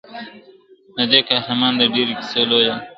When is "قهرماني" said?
1.27-1.77